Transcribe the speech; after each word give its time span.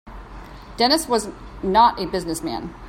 Dennis 0.77 1.07
was 1.07 1.29
not 1.61 1.99
a 2.01 2.07
business 2.07 2.41
man. 2.41 2.73